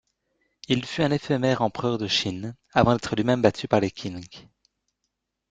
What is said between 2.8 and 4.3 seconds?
d'être lui-même battu par les Qing.